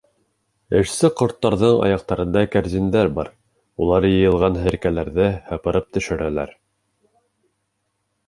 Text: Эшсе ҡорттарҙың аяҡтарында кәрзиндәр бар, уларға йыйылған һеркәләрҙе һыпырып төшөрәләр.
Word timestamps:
Эшсе 0.77 1.09
ҡорттарҙың 1.19 1.75
аяҡтарында 1.87 2.41
кәрзиндәр 2.55 3.11
бар, 3.19 3.29
уларға 3.85 4.11
йыйылған 4.15 4.57
һеркәләрҙе 4.63 5.29
һыпырып 5.51 5.91
төшөрәләр. 5.99 6.57